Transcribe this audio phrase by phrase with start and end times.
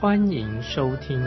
[0.00, 1.22] 欢迎收听。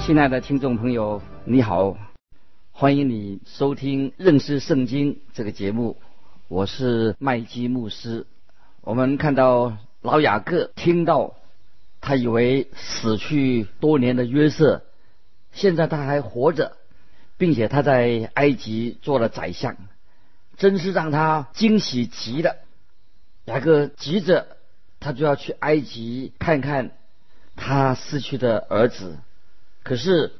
[0.00, 1.96] 亲爱的听众朋友，你好，
[2.70, 5.96] 欢迎你收听认识圣经这个节目，
[6.46, 8.24] 我是麦基牧师。
[8.82, 11.34] 我们看到老雅各听到，
[12.00, 14.84] 他以为死去多年的约瑟，
[15.50, 16.76] 现在他还活着，
[17.36, 19.76] 并且他在埃及做了宰相，
[20.56, 22.56] 真是让他惊喜极了。
[23.44, 24.46] 雅各急着，
[25.00, 26.90] 他就要去埃及看看
[27.54, 29.18] 他失去的儿子。
[29.82, 30.32] 可是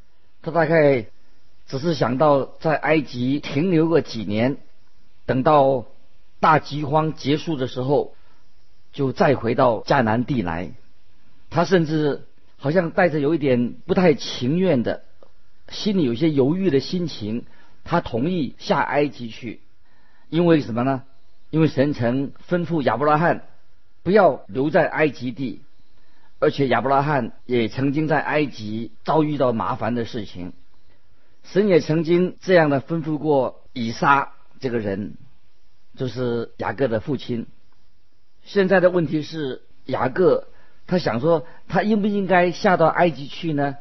[0.43, 1.07] 他大概
[1.67, 4.57] 只是想到在埃及停留个几年，
[5.25, 5.87] 等到
[6.41, 8.15] 大饥荒结束的时候，
[8.93, 10.73] 就再回到迦南地来。
[11.49, 15.05] 他甚至好像带着有一点不太情愿的，
[15.69, 17.45] 心里有些犹豫的心情，
[17.85, 19.61] 他同意下埃及去，
[20.29, 21.03] 因为什么呢？
[21.51, 23.47] 因为神曾吩咐亚伯拉罕
[24.03, 25.63] 不要留在埃及地。
[26.39, 30.53] 而且亚伯拉罕也曾经在埃及遭遇到麻烦的事情，
[31.43, 35.15] 神也曾经这样的吩咐过以撒这个人，
[35.97, 37.47] 就是雅各的父亲。
[38.45, 40.49] 现在的问题是雅各，
[40.87, 43.79] 他想说他应不应该下到埃及去呢？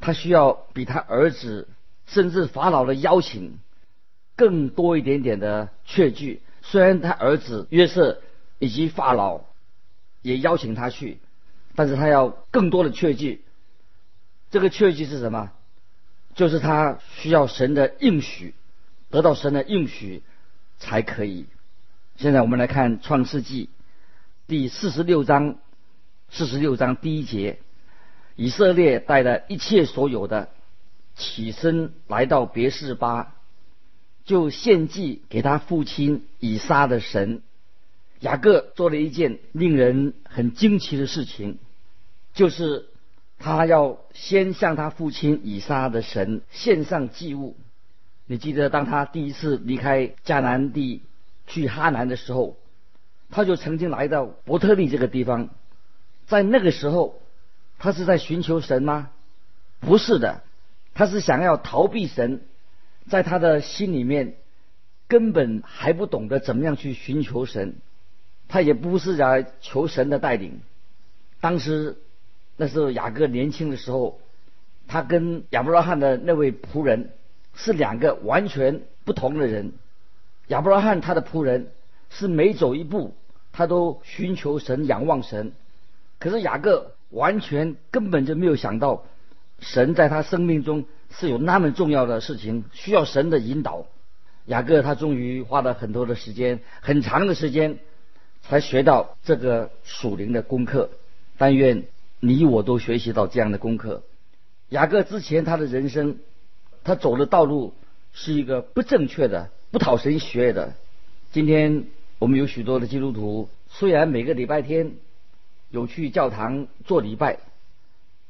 [0.00, 1.68] 他需要比他儿子
[2.06, 3.58] 甚至法老的邀请
[4.38, 6.40] 更多一点点的确据。
[6.62, 8.22] 虽然他儿子约瑟
[8.58, 9.42] 以及法老
[10.22, 11.18] 也邀请他去。
[11.74, 13.44] 但是他要更多的确据，
[14.50, 15.52] 这个确据是什么？
[16.34, 18.52] 就是他需要神的应许，
[19.10, 20.24] 得到神的应许
[20.80, 21.46] 才可以。
[22.16, 23.70] 现在我们来看创世纪
[24.48, 25.58] 第四十六章，
[26.30, 27.60] 四十六章第一节，
[28.34, 30.48] 以色列带了一切所有的
[31.14, 33.36] 起身来到别是巴，
[34.28, 37.40] 就献祭给他父亲以撒的神。
[38.20, 41.56] 雅各做了一件令人很惊奇的事情。
[42.34, 42.90] 就是
[43.38, 47.56] 他要先向他父亲以撒的神献上祭物。
[48.26, 51.00] 你记得，当他第一次离开迦南地
[51.46, 52.58] 去哈南的时候，
[53.30, 55.48] 他就曾经来到伯特利这个地方。
[56.26, 57.18] 在那个时候，
[57.78, 59.08] 他是在寻求神吗？
[59.80, 60.42] 不是的，
[60.92, 62.42] 他是想要逃避神。
[63.08, 64.36] 在他的心里面，
[65.08, 67.76] 根本还不懂得怎么样去寻求神。
[68.46, 70.60] 他也不是来求神的带领。
[71.40, 71.96] 当时。
[72.60, 74.18] 那时候雅各年轻的时候，
[74.88, 77.12] 他跟亚伯拉罕的那位仆人
[77.54, 79.74] 是两个完全不同的人。
[80.48, 81.68] 亚伯拉罕他的仆人
[82.10, 83.14] 是每走一步，
[83.52, 85.52] 他都寻求神、仰望神。
[86.18, 89.04] 可是雅各完全根本就没有想到，
[89.60, 93.86] 神在他生命中是有那么重要的事情，需要神的引导。
[94.46, 97.78] 雅各他终于花了很多的时间，很长的时间，
[98.42, 100.90] 才学到这个属灵的功课。
[101.36, 101.84] 但愿。
[102.20, 104.02] 你我都学习到这样的功课。
[104.70, 106.18] 雅各之前他的人生，
[106.82, 107.74] 他走的道路
[108.12, 110.74] 是一个不正确的、不讨神学的。
[111.30, 111.84] 今天
[112.18, 114.94] 我们有许多的基督徒，虽然每个礼拜天
[115.70, 117.38] 有去教堂做礼拜，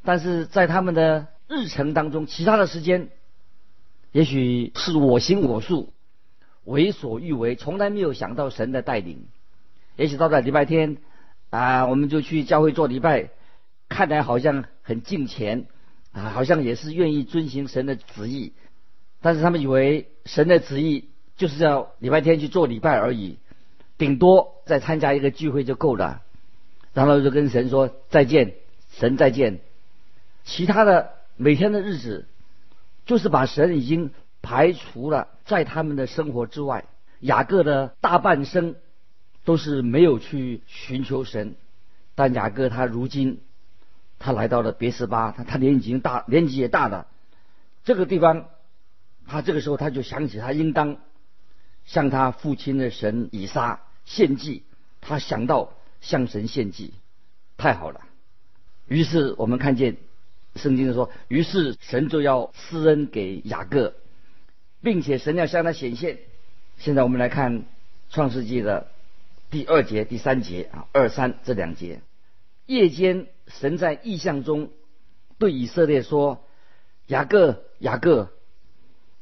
[0.04, 3.08] 但是在他们的日程当中，其他的时间，
[4.12, 5.92] 也许是我行我素、
[6.64, 9.26] 为所欲为，从来没有想到神的带领。
[9.96, 10.98] 也许到了礼拜天
[11.50, 13.30] 啊，我们就去教会做礼拜。
[13.88, 15.64] 看来好像很敬虔
[16.12, 18.52] 啊，好像也是愿意遵行神的旨意，
[19.22, 21.08] 但是他们以为神的旨意
[21.38, 23.38] 就是要礼拜天去做礼拜而已，
[23.96, 26.20] 顶多再参加一个聚会就够了，
[26.92, 28.56] 然后就跟神说再见，
[28.92, 29.60] 神再见。
[30.44, 32.26] 其他的每天的日子，
[33.06, 34.12] 就是把神已经
[34.42, 36.84] 排除了在他们的生活之外。
[37.20, 38.74] 雅各的大半生
[39.44, 41.54] 都是没有去寻求神，
[42.14, 43.40] 但雅各他如今。
[44.20, 47.06] 他来到了别斯巴，他他年纪已经大，年纪也大了。
[47.84, 48.46] 这个地方，
[49.28, 50.96] 他这个时候他就想起他应当
[51.84, 54.64] 向他父亲的神以撒献祭。
[55.00, 56.94] 他想到向神献祭，
[57.56, 58.00] 太好了。
[58.88, 59.96] 于是我们看见
[60.58, 63.94] 圣经说，于是神就要施恩给雅各，
[64.82, 66.18] 并且神要向他显现。
[66.76, 67.64] 现在我们来看
[68.10, 68.88] 创世纪的
[69.50, 72.02] 第二节、第三节啊，二三这两节。
[72.66, 74.70] 夜间，神在异象中
[75.38, 76.44] 对以色列说
[77.08, 78.30] ：“雅各，雅各。”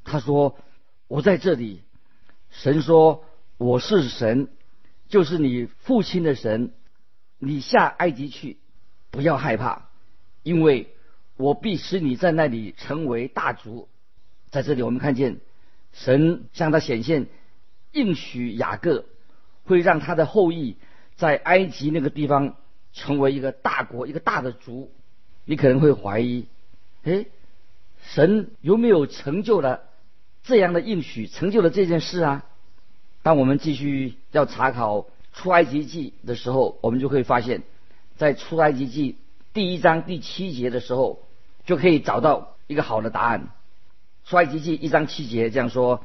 [0.03, 0.59] 他说
[1.06, 1.83] ：“我在这里。”
[2.50, 3.25] 神说
[3.59, 4.49] ：“我是神，
[5.09, 6.73] 就是你父亲的神。
[7.38, 8.56] 你下埃及去，
[9.11, 9.91] 不要害怕，
[10.43, 10.88] 因为
[11.37, 13.88] 我必使你在那里成为大族。”
[14.50, 15.38] 在这里，我们看见
[15.93, 17.27] 神向他显现，
[17.93, 19.05] 应许雅各
[19.65, 20.77] 会让他的后裔
[21.17, 22.56] 在埃及那个地方。
[22.99, 24.91] 成为一个大国，一个大的族，
[25.44, 26.47] 你可能会怀疑：
[27.03, 27.27] 哎，
[28.00, 29.83] 神有没有成就了
[30.44, 32.47] 这样的应许，成就了这件事啊？
[33.23, 37.65] 当我们继续要查考出埃及记的时候，我们就会发现，
[38.17, 39.17] 在出埃及记
[39.53, 41.21] 第一章第七节的时候，
[41.66, 43.48] 就可以找到一个好的答案。
[44.24, 46.02] 出埃及记一章七节这样说：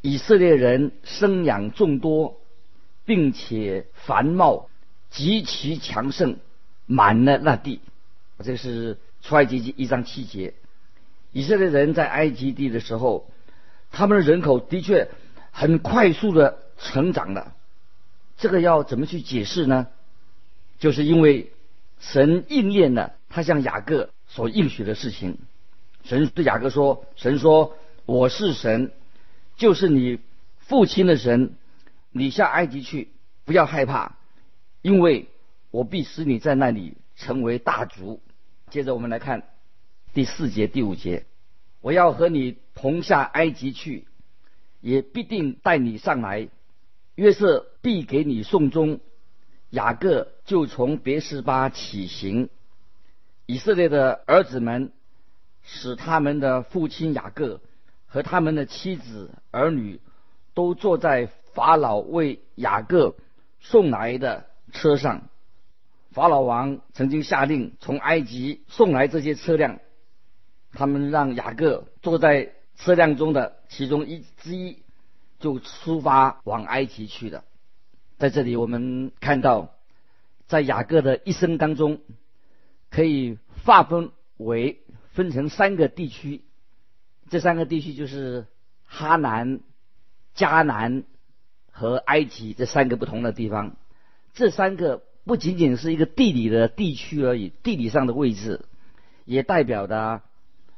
[0.00, 2.40] 以色列人生养众多，
[3.04, 4.70] 并且繁茂。
[5.08, 6.36] 极其强盛，
[6.84, 7.80] 满了那地。
[8.42, 10.52] 这是出埃及记一章七节。
[11.32, 13.30] 以色列人在埃及地的时候，
[13.92, 15.08] 他们的人口的确
[15.52, 17.54] 很快速的成长了。
[18.36, 19.86] 这个要怎么去解释呢？
[20.78, 21.50] 就是因为
[21.98, 25.38] 神应验了他向雅各所应许的事情。
[26.04, 28.92] 神对雅各说：“神说我是神，
[29.56, 30.18] 就是你
[30.58, 31.54] 父亲的神。
[32.12, 33.08] 你下埃及去，
[33.44, 34.16] 不要害怕。”
[34.82, 35.28] 因为
[35.70, 38.20] 我必使你在那里成为大族。
[38.70, 39.48] 接着我们来看
[40.14, 41.24] 第四节、第五节。
[41.80, 44.06] 我要和你同下埃及去，
[44.80, 46.48] 也必定带你上来。
[47.14, 49.00] 约瑟必给你送终。
[49.70, 52.48] 雅各就从别是巴起行。
[53.46, 54.92] 以色列的儿子们
[55.62, 57.60] 使他们的父亲雅各
[58.06, 60.00] 和他们的妻子儿女
[60.54, 63.16] 都坐在法老为雅各
[63.60, 64.46] 送来的。
[64.72, 65.28] 车上，
[66.10, 69.78] 法老王曾经下令从埃及送来这些车辆，
[70.72, 74.82] 他们让雅各坐在车辆中的其中一之一，
[75.38, 77.44] 就出发往埃及去了。
[78.18, 79.70] 在这里，我们看到，
[80.48, 82.00] 在雅各的一生当中，
[82.96, 84.80] 可以划分为
[85.12, 86.40] 分成三个地区，
[87.28, 88.46] 这三个地区就是
[88.86, 89.60] 哈南、
[90.34, 91.04] 迦南
[91.70, 93.76] 和埃及这三个不同的地方。
[94.32, 98.64] 这三个不仅仅是一个地理的地区而已，地理上的位置，
[99.26, 100.22] 也代表的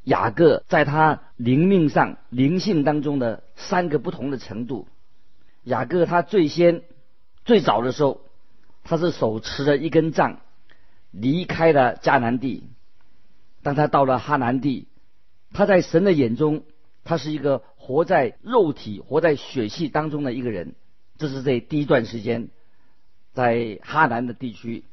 [0.03, 4.89] 雅各在他灵命上、灵性当中的三个不同的程度。
[5.63, 6.83] 雅各他最先、
[7.45, 8.23] 最早的时候，
[8.83, 10.41] 他是手持着一根杖，
[11.11, 12.65] 离开了迦南地。
[13.63, 14.89] 当他到了哈南地，
[15.53, 16.63] 他在神的眼中，
[17.05, 20.75] 他是一个活在肉体、活在血气当中的一个人。
[21.17, 22.49] 这是这第一段时间。
[23.35, 24.85] 在哈南的地区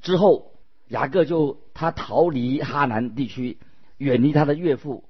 [0.00, 0.54] 之后，
[0.88, 3.58] 雅各就他逃离哈南地区，
[3.98, 5.04] 远离他的岳父。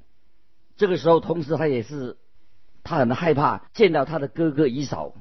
[0.77, 2.19] 这个时候，同时他也是
[2.83, 5.15] 他很害怕见到他的哥哥以扫。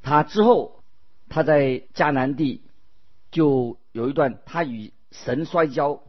[0.00, 0.82] 他之后
[1.28, 2.62] 他在迦南地
[3.30, 6.02] 就有一段他与神摔跤。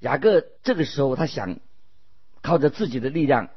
[0.00, 1.58] 雅各这个时候他想
[2.42, 3.48] 靠着自己的力量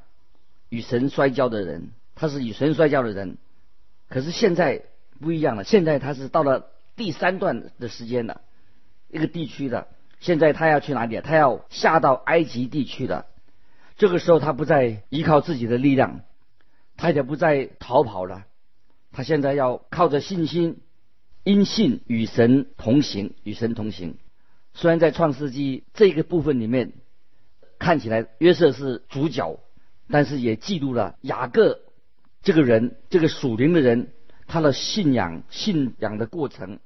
[0.69, 3.37] 与神摔跤的人，他是与神摔跤的人。
[4.07, 4.83] 可是现在。
[5.21, 8.39] 不一样了，现在他是到了第三段的时间了，
[9.09, 9.89] 一个地区的。
[10.21, 11.19] 现在他要去哪里？
[11.19, 13.25] 他要下到埃及地区的。
[13.97, 16.21] 这个时候他不再依靠自己的力量，
[16.95, 18.45] 他也不再逃跑了。
[19.11, 20.79] 他现在要靠着信心，
[21.43, 24.17] 因信与神同行，与神同行。
[24.73, 26.93] 虽然在创世纪这个部分里面
[27.77, 29.59] 看起来约瑟是主角，
[30.09, 31.79] 但是也记录了雅各
[32.41, 34.13] 这个人，这个属灵的人。
[34.51, 36.79] 他的信仰、信仰的过程，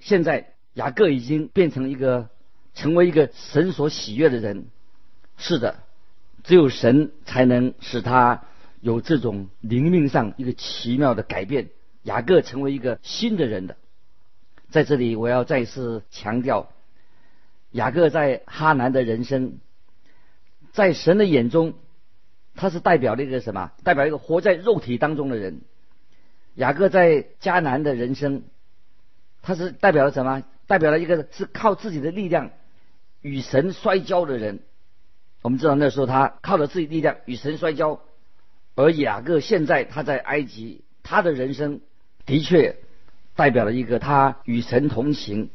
[0.00, 2.30] 现在雅各已经变成一个，
[2.72, 4.68] 成为一个神所喜悦的人。
[5.36, 5.80] 是的，
[6.42, 8.44] 只有神才能使他
[8.80, 11.68] 有这种灵命上一个奇妙的改变。
[12.06, 13.76] 雅各成为一个新的人的。
[14.70, 16.68] 在这里，我要再次强调，
[17.72, 19.58] 雅各在哈南的人生，
[20.72, 21.74] 在神的眼中，
[22.54, 23.72] 他是代表了一个什么？
[23.82, 25.62] 代表一个活在肉体当中的人。
[26.54, 28.44] 雅各在迦南的人生，
[29.42, 30.44] 他是代表了什么？
[30.68, 32.50] 代表了一个是靠自己的力量
[33.20, 34.60] 与神摔跤的人。
[35.42, 38.00] 我们知道那时候他靠着自己力量与神摔跤，
[38.76, 41.80] 而雅各现在他在埃及，他的人生
[42.26, 42.76] 的确
[43.34, 45.48] 代表了一个他与神同行，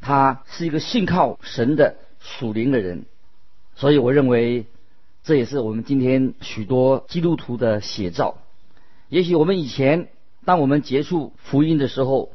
[0.00, 3.06] 他是一个信靠神的属灵的人。
[3.74, 4.66] 所以我认为
[5.24, 8.38] 这也是我们今天许多基督徒的写照。
[9.08, 10.08] 也许我们以前。
[10.44, 12.32] 当我们接触福音的时候，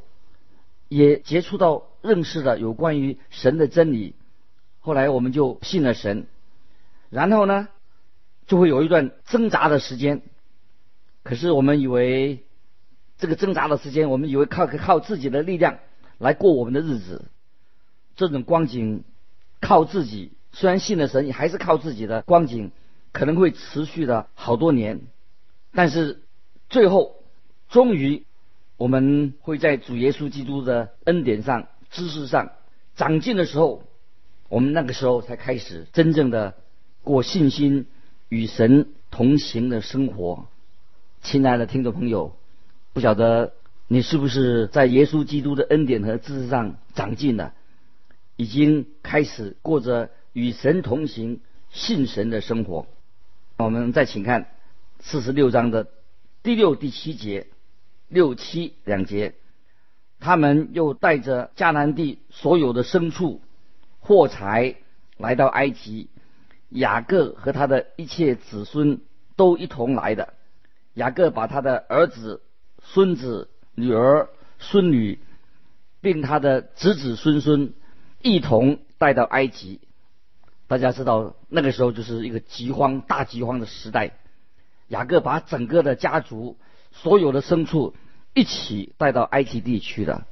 [0.88, 4.16] 也接触到认识了有关于神的真理，
[4.80, 6.26] 后来我们就信了神，
[7.10, 7.68] 然后呢，
[8.46, 10.22] 就会有一段挣扎的时间。
[11.24, 12.46] 可是我们以为
[13.18, 15.80] 这个挣扎的时间，我们以为靠靠自己的力量
[16.18, 17.26] 来过我们的日子，
[18.16, 19.04] 这种光景
[19.62, 22.72] 靠自己，虽然信了神，也还是靠自己的光景，
[23.12, 25.02] 可能会持续的好多年，
[25.74, 26.22] 但是
[26.70, 27.16] 最后。
[27.70, 28.26] 终于，
[28.78, 32.54] 我们会在主耶稣基督的恩典上、知识上
[32.96, 33.84] 长进的时候，
[34.48, 36.56] 我们那个时候才开始真正的
[37.04, 37.86] 过信心
[38.30, 40.48] 与神同行的生活。
[41.22, 42.38] 亲爱的听众朋友，
[42.94, 43.54] 不晓得
[43.88, 47.54] 你是不是在耶稣基督的恩典和知识上长进了，
[48.36, 52.88] 已经开始过着与神同行、信神的生活。
[53.58, 54.48] 我们再请看
[55.00, 55.88] 四十六章的
[56.44, 57.48] 第六、第七节。
[58.10, 59.36] 六七两节，
[60.22, 63.42] 他们又带着迦南地所有的牲畜、
[64.00, 64.76] 货财
[65.18, 66.08] 来到埃及。
[66.70, 69.02] 雅各和他的一切子孙
[69.36, 70.34] 都一同来的。
[70.94, 72.42] 雅各把他的儿子、
[72.94, 74.30] 孙子、女儿、
[74.60, 75.20] 孙女，
[76.02, 77.74] 并他的子子孙孙
[78.22, 79.80] 一同带到埃及。
[80.68, 84.12] 大家知道，那个时候就是一个饥荒、大饥荒的时代。
[84.88, 86.58] 雅各把整个的家族。
[86.94, 87.94] 所有的牲畜
[88.34, 90.26] 一起带到埃及地区的，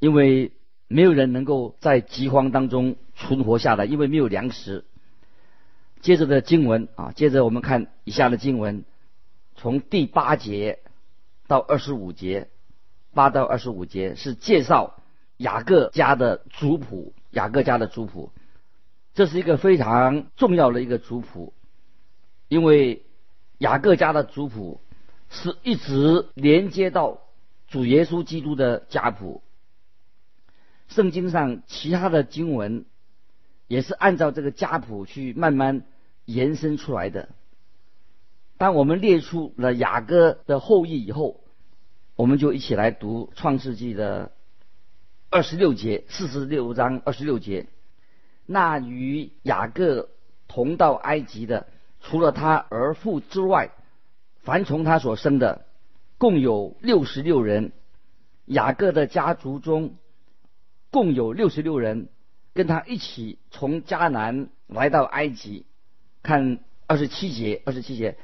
[0.00, 0.50] 因为
[0.88, 4.84] 没有人能够在饥荒当中存活下来，因为没有粮食。
[6.00, 8.84] 接着的经文啊，接着我们看以下的经文，
[9.54, 10.80] 从第八节
[11.46, 12.48] 到二十五节，
[13.12, 15.02] 八到二十五节是介绍
[15.36, 18.32] 雅各家的族谱，雅各家的族谱，
[19.14, 21.52] 这是一个非常重要的一个族谱，
[22.48, 23.02] 因为
[23.58, 24.80] 雅各家的族谱。
[25.30, 27.18] 是一直连接到
[27.66, 29.42] 主耶稣基督的家谱。
[30.86, 32.84] 圣经上其他的经文
[33.66, 35.82] 也是按照这个家谱去慢慢
[36.24, 37.30] 延伸出来的。
[38.56, 41.40] 当我们列出了雅各的后裔以后，
[42.16, 44.32] 我们就一起来读创世纪的
[45.30, 47.66] 二十六节，四十六章二十六节。
[48.46, 50.10] 那与雅各
[50.48, 51.66] 同到埃及的，
[52.00, 53.70] 除了他儿父之外。
[54.42, 55.64] 凡从他所生的，
[56.18, 57.72] 共有六十六人。
[58.44, 59.96] 雅各的家族中，
[60.90, 62.08] 共有六十六人，
[62.52, 65.64] 跟他一起从迦南来到埃及。
[66.22, 68.18] 看二十七节，二十七节，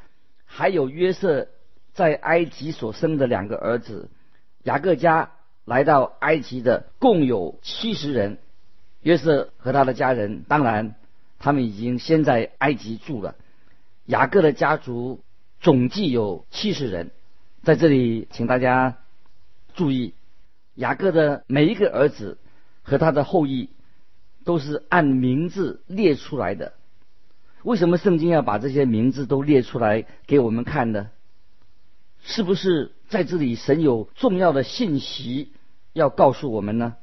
[0.52, 1.46] 还有约瑟
[1.94, 4.10] 在埃及所生的两个儿子。
[4.64, 5.30] 雅各家
[5.64, 8.38] 来到埃及的共有七十人。
[9.02, 10.96] 约瑟和他的家人，当然
[11.38, 13.36] 他们已经先在埃及住了。
[14.06, 15.22] 雅各的家族。
[15.62, 17.10] 总计有七十人，
[17.62, 18.96] 在这里，请大家
[19.74, 20.14] 注意，
[20.74, 22.38] 雅各的每一个儿子
[22.80, 23.68] 和他的后裔
[24.46, 26.72] 都是按名字列出来的。
[27.62, 31.10] 为什么圣经要把这些名字都列出来给我们看呢？
[32.22, 35.52] 是不是在这里神有重要的信息
[35.92, 36.96] 要告诉我们呢？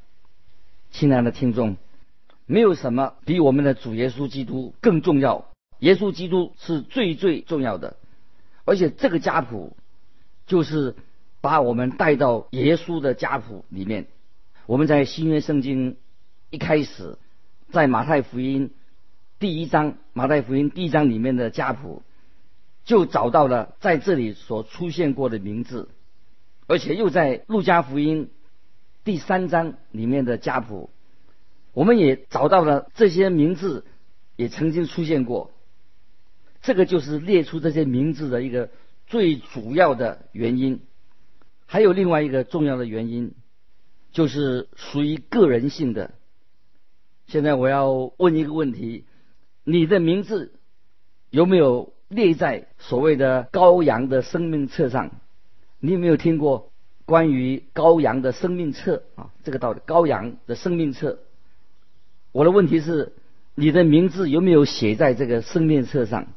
[0.92, 1.78] 亲爱的听众，
[2.46, 5.50] 没有什么比我们的主耶稣基督更重要，
[5.80, 7.98] 耶稣基督是最最重要的。
[8.66, 9.76] 而且这个家谱，
[10.46, 10.96] 就是
[11.42, 14.08] 把我们带到耶稣的家谱里面。
[14.66, 15.98] 我们在新约圣经
[16.50, 17.18] 一开始，
[17.72, 18.72] 在马太福音
[19.40, 22.02] 第一章，马太福音第一章里面的家谱，
[22.86, 25.90] 就找到了在这里所出现过的名字，
[26.66, 28.32] 而且又在路加福音
[29.04, 30.90] 第三章里面的家谱，
[31.74, 33.86] 我们也找到了这些名字
[34.38, 35.52] 也曾经出现过。
[36.64, 38.72] 这个就是列出这些名字的一个
[39.06, 40.82] 最主要的原因，
[41.68, 43.36] 还有另外一个重要的原因，
[44.12, 46.16] 就是属于个人性的。
[47.28, 49.06] 现在我要问一个问题：
[49.70, 50.54] 你的名字
[51.30, 55.12] 有没有列在所谓的羔羊的生命册上？
[55.82, 56.72] 你有没有听过
[57.04, 59.30] 关于羔羊的生命册啊？
[59.44, 61.20] 这个道理，羔羊的生命册。
[62.32, 63.12] 我的问题是，
[63.56, 66.28] 你的名字有没有写在这个生命册上？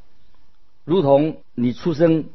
[0.83, 2.25] 如同你出生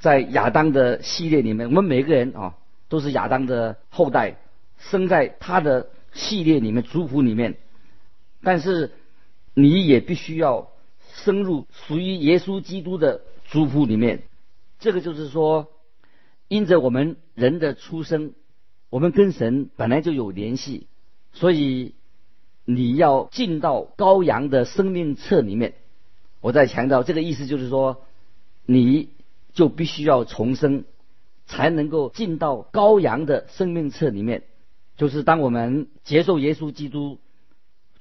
[0.00, 2.56] 在亚当的系列里面，我们每个人啊
[2.90, 4.36] 都是亚当的后代，
[4.76, 7.56] 生在他的系列里面、族谱里面。
[8.42, 8.92] 但是
[9.58, 10.68] 你也必须要
[11.14, 14.24] 深入属于耶稣基督的族谱里面。
[14.78, 15.68] 这个就是说，
[16.46, 18.34] 因着我们人的出生，
[18.90, 20.88] 我们跟神本来就有联系，
[21.32, 21.94] 所以
[22.66, 25.72] 你要进到羔羊的生命册里面。
[26.42, 28.04] 我在强调这个意思，就是说，
[28.66, 29.08] 你
[29.54, 30.84] 就必须要重生，
[31.46, 34.42] 才能够进到羔羊的生命册里面。
[34.98, 37.18] 就是当我们接受耶稣基督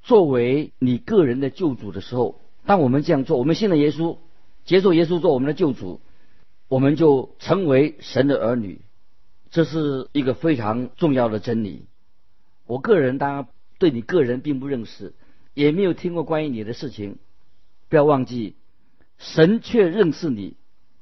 [0.05, 4.17] 作为你个人的救主的时候，当我们这样做，我们信了耶稣，
[4.63, 5.99] 接受耶稣做我们的救主，
[6.67, 8.81] 我们就成为神的儿女。
[9.49, 11.87] 这是一个非常重要的真理。
[12.67, 13.47] 我个人当然
[13.79, 15.13] 对你个人并不认识，
[15.55, 17.17] 也没有听过关于你的事情。
[17.89, 18.55] 不要忘记，
[19.17, 20.55] 神却认识你。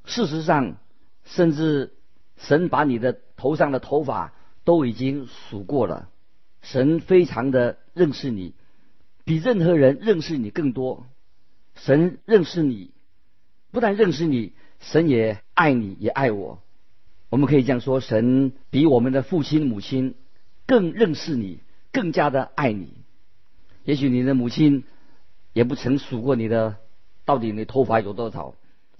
[0.05, 0.77] 事实上，
[1.25, 1.91] 甚至
[2.38, 4.33] 神把你的头上的头发
[4.63, 6.10] 都已经数过了。
[6.62, 8.53] 神非常的认识你，
[9.24, 11.08] 比任何人认识你更多。
[11.75, 12.92] 神认识你，
[13.72, 16.62] 不但认识你，神也爱你，也爱我。
[17.30, 20.13] 我们可以这样说：神比我们的父亲、母亲
[20.68, 21.60] 更认识你，
[21.92, 22.94] 更加的爱你。
[23.86, 24.84] 也许你的母亲
[25.51, 26.77] 也不曾数过你的
[27.25, 28.53] 到底你头发有多少，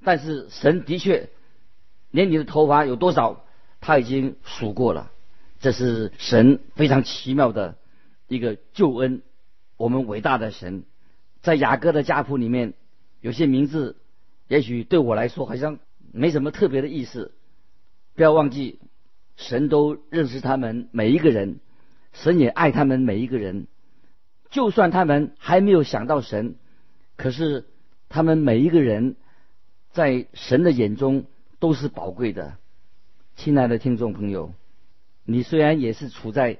[0.04, 1.30] 但是神的确
[2.10, 3.46] 连你的头发有多少，
[3.82, 5.12] 他已经数过了。
[5.60, 7.78] 这是神非常奇妙的
[8.28, 9.22] 一个救恩。
[9.78, 10.84] 我们伟大的神，
[11.42, 12.74] 在雅各的家谱里面，
[13.22, 13.98] 有些名字
[14.48, 15.80] 也许对我来说好像
[16.12, 17.34] 没什么特别的意思。
[18.16, 18.80] 不要忘记，
[19.36, 21.60] 神都认识他们每一个人，
[22.12, 23.68] 神也爱他们每一个人。
[24.52, 26.56] 就算他们还没有想到神，
[27.18, 27.66] 可是
[28.08, 29.16] 他们每一个人
[29.92, 31.26] 在神的眼中
[31.60, 32.58] 都是宝贵的。
[33.36, 34.54] 亲爱的听众朋友，
[35.26, 36.60] 你虽然也是处在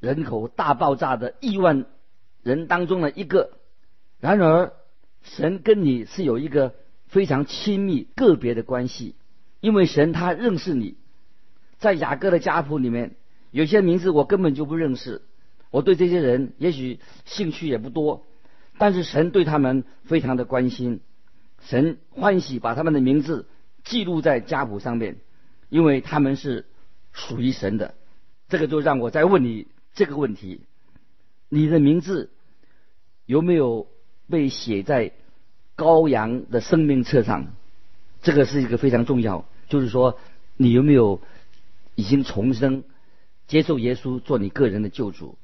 [0.00, 1.84] 人口大爆炸的亿万
[2.42, 3.52] 人当中的一个，
[4.18, 4.72] 然而
[5.22, 6.74] 神跟你是有一个
[7.06, 9.14] 非常亲密个别的关系。
[9.60, 10.96] 因为神他认识你，
[11.78, 13.16] 在雅各的家谱里面，
[13.50, 15.20] 有些名字我根本就不认识，
[15.70, 18.26] 我对这些人也许兴趣也不多，
[18.78, 21.00] 但是神对他们非常的关心，
[21.60, 23.46] 神欢喜把他们的名字
[23.84, 25.18] 记录在家谱上面，
[25.68, 26.64] 因为他们是
[27.12, 27.94] 属于神的。
[28.48, 30.62] 这个就让我再问你这个问题：
[31.50, 32.30] 你的名字
[33.26, 33.88] 有没有
[34.30, 35.12] 被写在
[35.76, 37.48] 羔羊的生命册上？
[38.22, 40.18] 这个是一个非常重要，就是说，
[40.56, 41.20] 你有没有
[41.96, 42.84] 已经重生，
[43.46, 45.36] 接受耶稣做你个人的救主？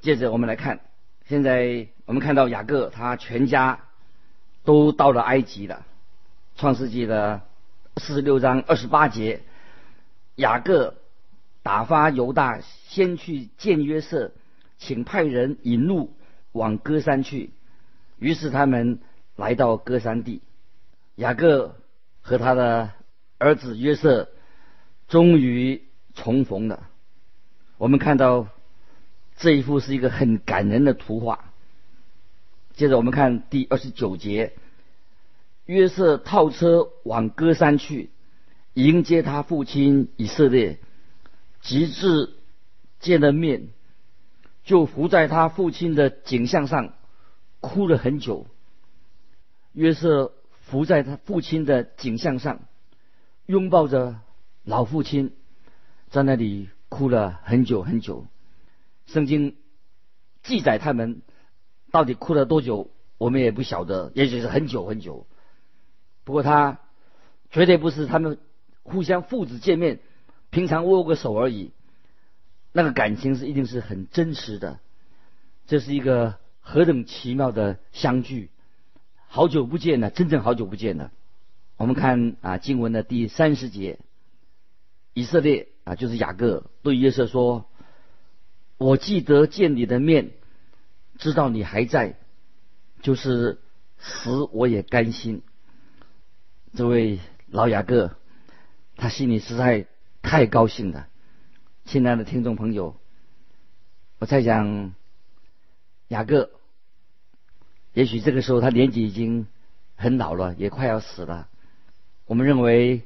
[0.00, 0.80] 接着我们来看，
[1.28, 3.80] 现在我们看到雅各他全家
[4.64, 5.86] 都到了埃及了。
[6.56, 7.42] 创世纪的
[7.98, 9.42] 四十六章二十八节，
[10.34, 10.96] 雅各
[11.62, 14.32] 打发犹大先去见约瑟，
[14.82, 16.14] 请派人引路
[16.52, 17.50] 往歌山去。
[18.18, 19.00] 于是他们
[19.36, 20.42] 来到歌山地，
[21.16, 21.76] 雅各。
[22.24, 22.92] 和他的
[23.38, 24.28] 儿子约瑟
[25.08, 25.82] 终于
[26.14, 26.88] 重逢了。
[27.78, 28.46] 我们看到
[29.36, 31.52] 这一幅是一个很感人的图画。
[32.74, 34.52] 接着我们看第二十九节，
[35.66, 38.10] 约瑟套车往歌山去
[38.74, 40.78] 迎接他父亲以色列，
[41.60, 42.34] 直至
[43.00, 43.70] 见了面，
[44.64, 46.94] 就伏在他父亲的颈项上
[47.60, 48.46] 哭了很久。
[49.72, 50.32] 约瑟。
[50.64, 52.60] 伏在他父亲的景象上，
[53.44, 54.20] 拥抱着
[54.64, 55.34] 老父亲，
[56.08, 58.26] 在那里哭了很久很久。
[59.04, 59.56] 圣经
[60.42, 61.20] 记载他们
[61.90, 65.26] 到底哭了多久，我们也不晓得，也许是很久很久。
[66.24, 66.78] 不过他
[67.50, 68.38] 绝对不是他们
[68.82, 70.00] 互相父子见面，
[70.48, 71.72] 平常握个手而已。
[72.72, 74.80] 那个感情是一定是很真实的。
[75.66, 78.50] 这是一个何等奇妙的相聚！
[79.28, 81.10] 好久不见了，真正好久不见了。
[81.76, 83.98] 我们看啊，经文的第三十节，
[85.14, 87.66] 以色列啊，就是雅各对约瑟说
[88.78, 90.32] ：“我记得见你的面，
[91.18, 92.16] 知道你还在，
[93.00, 93.58] 就是
[93.98, 95.42] 死我也甘心。”
[96.74, 98.16] 这位老雅各，
[98.96, 99.86] 他心里实在
[100.20, 101.08] 太高兴了。
[101.92, 102.96] 亲爱的听众朋友，
[104.18, 104.94] 我在想
[106.08, 106.50] 雅各。
[107.92, 109.46] 也许这个时候他年纪已经
[109.94, 111.50] 很老了，也快要死了。
[112.24, 113.02] 我们认为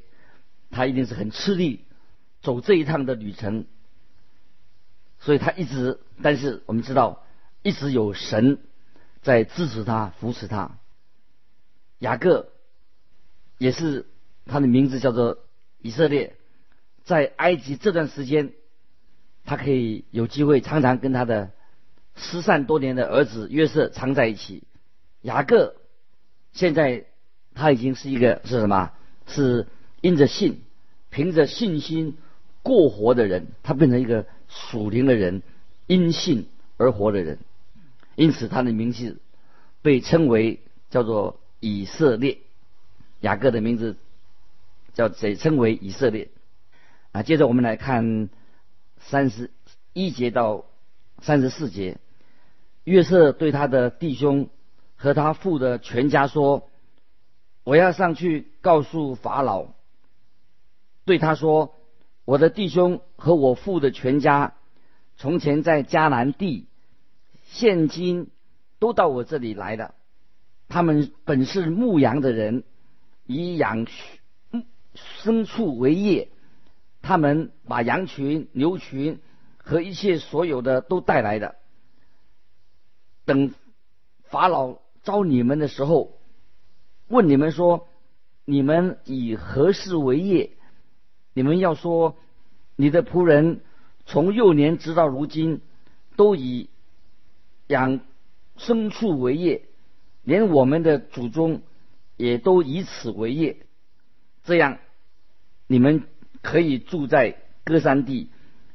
[0.71, 1.83] 他一定是很吃力
[2.41, 3.65] 走这一趟的旅程，
[5.19, 7.25] 所以他一直，但是我们知道
[7.63, 8.57] 一直有神
[9.21, 10.79] 在支持他、扶持他。
[11.99, 12.53] 雅各
[13.57, 14.05] 也是
[14.45, 15.39] 他的名字叫做
[15.79, 16.37] 以色列，
[17.03, 18.53] 在埃及这段时间，
[19.47, 21.51] 他可以有机会常常跟他的
[22.15, 24.63] 失散多年的儿子约瑟常在一起。
[25.21, 25.75] 雅各
[26.51, 27.05] 现在
[27.55, 28.91] 他已经是一个是什么？
[29.25, 29.65] 是
[30.01, 30.61] 因着信，
[31.09, 32.17] 凭着信心
[32.61, 35.41] 过活的人，他变成一个属灵的人，
[35.87, 37.39] 因信而活的人。
[38.15, 39.17] 因此，他的名字
[39.81, 42.39] 被称为叫做以色列。
[43.21, 43.95] 雅各的名字
[44.93, 45.35] 叫谁？
[45.35, 46.27] 称为以色列。
[47.13, 48.29] 啊，接着我们来看
[48.99, 49.51] 三十
[49.93, 50.65] 一节到
[51.19, 51.97] 三十四节。
[52.83, 54.49] 约瑟对他的弟兄
[54.95, 56.69] 和他父的全家说
[57.63, 59.73] ：“我要上去告诉法老，
[61.03, 61.75] 对他说：
[62.23, 64.55] 我的弟兄和我父的全家，
[65.17, 66.67] 从前在迦南地，
[67.43, 68.29] 现今
[68.79, 69.93] 都到我这里来了。
[70.69, 72.63] 他们本是牧羊的人，
[73.25, 73.85] 以养
[75.23, 76.29] 牲畜为业。
[77.01, 79.19] 他们把羊群、牛群
[79.57, 81.55] 和一切所有的都带来的。”
[83.25, 83.53] 等
[84.23, 86.17] 法老招你们的时候，
[87.07, 87.87] 问你们说
[88.45, 90.51] ：“你们以何事为业？”
[91.33, 92.17] 你们要说
[92.75, 93.61] ：“你的仆人
[94.05, 95.61] 从幼年直到如今，
[96.15, 96.69] 都以
[97.67, 97.99] 养
[98.57, 99.65] 牲畜为业，
[100.23, 101.61] 连我们的祖宗
[102.15, 103.65] 也都以此为业。
[104.43, 104.79] 这样，
[105.67, 106.07] 你们
[106.47, 108.29] 可以住在歌山地，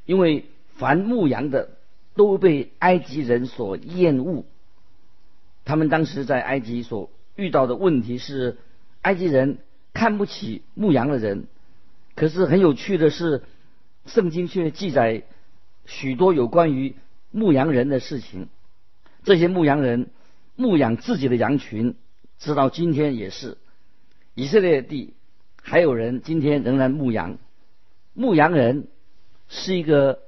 [0.05, 1.69] 因为凡牧羊的。”
[2.15, 4.45] 都被埃及人所厌恶。
[5.65, 8.57] 他们当时在埃及所遇到的问题是，
[9.01, 9.57] 埃及人
[9.93, 11.47] 看不起牧羊的人。
[12.13, 13.41] 可是很有趣的是，
[14.05, 15.23] 圣经却记载
[15.87, 16.93] 许多有关于
[17.31, 18.47] 牧羊人的事情。
[19.23, 20.11] 这些牧羊人
[20.55, 21.95] 牧养自己的羊群，
[22.37, 23.57] 直到今天也是。
[24.35, 25.15] 以色列地
[25.63, 27.39] 还有人今天仍然牧羊。
[28.13, 28.87] 牧羊人
[29.47, 30.21] 是一个。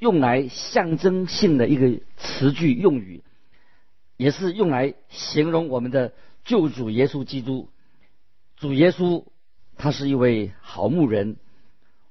[0.00, 3.22] 用来象征性的一个词句用语，
[4.16, 7.68] 也是用来形容我们的救主耶稣基督。
[8.56, 9.26] 主耶稣
[9.76, 11.36] 他是一位好牧人，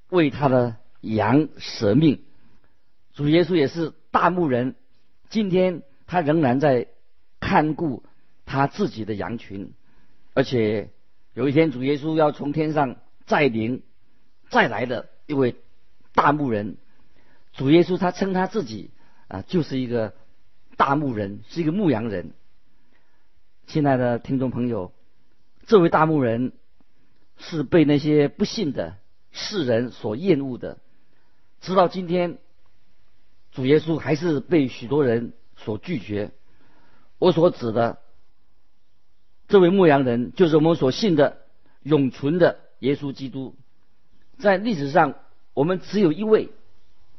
[0.09, 2.21] 为他的羊舍命。
[3.15, 4.75] 主耶稣也是大牧人，
[5.31, 6.89] 今天他仍然在
[7.39, 8.03] 看顾
[8.45, 9.73] 他自己的羊群，
[10.35, 10.91] 而且
[11.33, 13.81] 有一天主耶稣要从天上再临
[14.49, 15.55] 再来的一位
[16.13, 16.77] 大牧人。
[17.53, 18.91] 主耶稣他称他自己
[19.27, 20.13] 啊，就是一个
[20.77, 22.33] 大牧人，是一个牧羊人。
[23.67, 24.93] 亲爱的听众朋友，
[25.67, 26.53] 这位大牧人
[27.38, 28.97] 是被那些不信的
[29.31, 30.79] 世人所厌恶的，
[31.62, 32.38] 直到今天，
[33.51, 36.31] 主耶稣还是被许多人所拒绝。
[37.17, 37.99] 我所指的
[39.47, 41.41] 这位牧羊人，就是我们所信的
[41.83, 43.55] 永存的耶稣基督。
[44.39, 45.15] 在历史上，
[45.54, 46.49] 我们只有一位。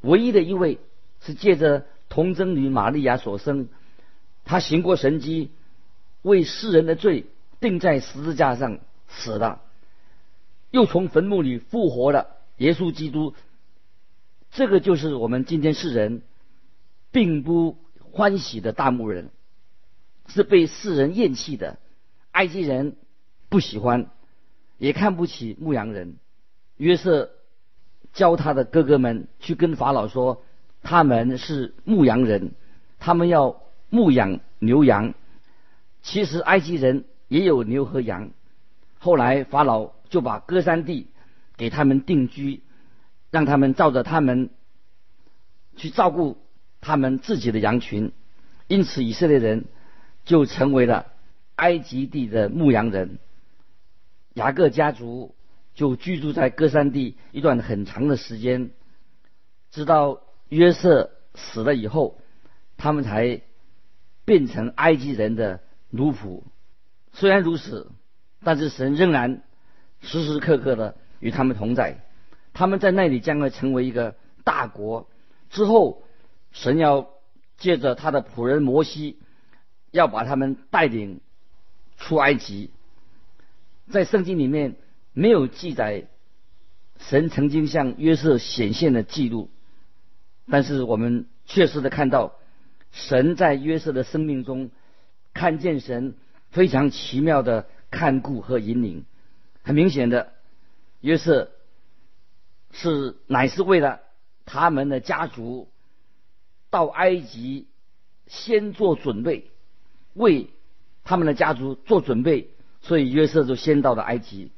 [0.00, 0.78] 唯一的一位
[1.20, 3.68] 是借着童贞女玛利亚所生，
[4.44, 5.50] 他行过神迹，
[6.22, 7.26] 为世人的罪
[7.60, 9.60] 钉在十字架上死了，
[10.70, 12.38] 又从坟墓里复活了。
[12.56, 13.34] 耶稣基督，
[14.50, 16.22] 这个就是我们今天世人
[17.10, 17.76] 并不
[18.12, 19.28] 欢喜的大牧人，
[20.28, 21.78] 是被世人厌弃的。
[22.32, 22.96] 埃及人
[23.50, 24.10] 不喜欢，
[24.78, 26.16] 也看不起牧羊人。
[26.80, 27.30] 约瑟。
[28.12, 30.42] 教他的哥哥们去跟法老说，
[30.82, 32.50] 他们是牧羊人，
[32.98, 35.14] 他们要牧养牛羊。
[36.02, 38.30] 其实埃及人也有牛和羊。
[38.98, 41.06] 后来法老就把歌山地
[41.56, 42.62] 给他们定居，
[43.30, 44.50] 让他们照着他们
[45.76, 46.36] 去照顾
[46.80, 48.10] 他们自己的羊群。
[48.66, 49.66] 因此以色列人
[50.24, 51.06] 就成为了
[51.54, 53.20] 埃及地的牧羊人。
[54.34, 55.32] 雅各家族。
[55.80, 58.68] 就居住在歌山地一段很长的时间，
[59.70, 62.20] 直到约瑟死了以后，
[62.76, 63.40] 他们才
[64.26, 66.42] 变成埃及人的奴仆。
[67.14, 67.90] 虽然如此，
[68.44, 69.42] 但是神仍然
[70.02, 72.04] 时时刻刻的与他们同在。
[72.52, 75.08] 他们在那里将会成为一个大国。
[75.48, 76.02] 之后，
[76.52, 77.08] 神要
[77.56, 79.18] 借着他的仆人摩西，
[79.92, 81.22] 要把他们带领
[81.96, 82.68] 出埃及。
[83.88, 84.76] 在圣经里面。
[85.12, 86.06] 没有记载
[86.98, 89.50] 神曾经向约瑟显现的记录，
[90.48, 92.34] 但是我们确实的看到
[92.92, 94.70] 神在约瑟的生命中
[95.32, 96.14] 看见神
[96.50, 99.04] 非常奇妙的看顾和引领。
[99.62, 100.32] 很明显的，
[101.00, 101.50] 约瑟
[102.72, 104.00] 是乃是为了
[104.44, 105.68] 他们的家族
[106.70, 107.66] 到埃及
[108.26, 109.50] 先做准备，
[110.14, 110.50] 为
[111.04, 114.50] 他们的家族做准备，所以约瑟就先到了埃及。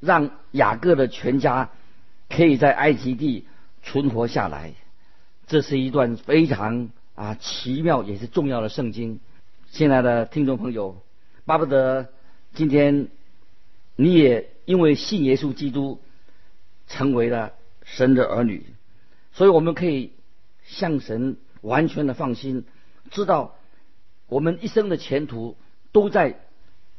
[0.00, 1.70] 让雅各的全家
[2.28, 3.46] 可以在埃及地
[3.82, 4.74] 存活下来，
[5.46, 9.18] 这是一段非常啊奇妙也是重要的圣经。
[9.70, 11.02] 亲爱的听众朋友，
[11.44, 12.08] 巴不得
[12.54, 13.08] 今天
[13.96, 16.00] 你也因为信耶稣基督
[16.86, 18.64] 成为了神的儿女，
[19.32, 20.12] 所以我们可以
[20.64, 22.64] 向神完全的放心，
[23.10, 23.56] 知道
[24.28, 25.56] 我们一生的前途
[25.90, 26.38] 都在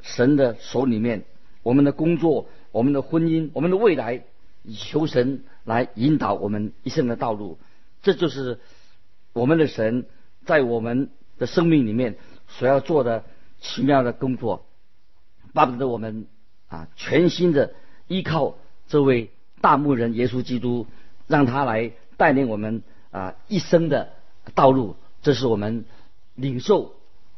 [0.02, 1.24] 神的手里面，
[1.64, 2.50] 我们的工作。
[2.72, 4.24] 我们的婚姻，我们的未来
[4.78, 7.58] 求神来引导我们一生的道路。
[8.02, 8.60] 这就是
[9.34, 10.06] 我们的神
[10.46, 13.24] 在我们的生命里面所要做的
[13.60, 14.66] 奇妙的工作。
[15.54, 16.28] 巴不得我们
[16.68, 17.74] 啊，全心的
[18.08, 18.56] 依靠
[18.88, 20.86] 这位大牧人耶稣基督，
[21.28, 24.10] 让他来带领我们啊一生的
[24.54, 24.96] 道路。
[25.22, 25.86] 这是我们
[26.36, 26.94] 领受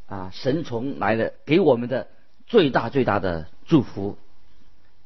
[0.07, 2.07] 啊神从来的给我们的
[2.45, 4.17] 最大最大的祝福。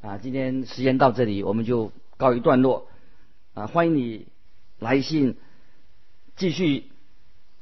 [0.06, 2.86] 啊，今天时间到这里，我们就告一段落。
[3.54, 4.28] 啊，欢迎你
[4.78, 5.36] 来信
[6.36, 6.84] 继续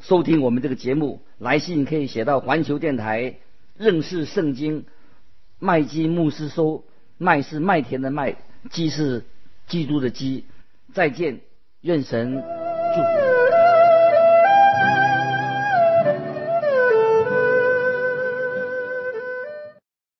[0.00, 1.22] 收听我们这个节目。
[1.38, 3.36] 来信可以写到环球电台
[3.78, 4.84] 认识圣经
[5.58, 6.84] 麦基牧师收，
[7.16, 8.36] 麦是麦田的麦，
[8.70, 9.24] 基是
[9.66, 10.44] 基督的基。
[10.92, 11.40] 再见，
[11.80, 12.73] 愿神。